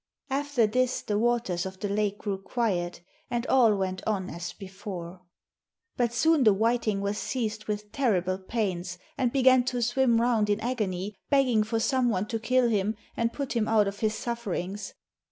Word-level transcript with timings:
After 0.31 0.65
this 0.65 1.01
the 1.03 1.19
waters 1.19 1.63
of 1.63 1.79
the 1.79 1.87
lake 1.87 2.17
grew 2.17 2.39
quiet, 2.39 3.01
and 3.29 3.45
all 3.45 3.75
went 3.75 4.01
on 4.07 4.31
as 4.31 4.51
before. 4.51 5.21
'But 5.95 6.11
soon 6.11 6.43
the 6.43 6.55
whiting 6.55 7.01
was 7.01 7.19
seized 7.19 7.65
with 7.65 7.91
terrible 7.91 8.39
pains 8.39 8.97
and 9.15 9.31
began 9.31 9.63
to 9.65 9.79
swim 9.83 10.19
round 10.19 10.49
in 10.49 10.59
agony, 10.59 11.13
begging 11.29 11.61
for 11.61 11.79
some 11.79 12.09
one 12.09 12.25
to 12.29 12.39
kill 12.39 12.67
him 12.67 12.95
and 13.15 13.31
put 13.31 13.53
him 13.55 13.67
out 13.67 13.87
of 13.87 13.99
his 13.99 14.15
sufferings. 14.15 14.95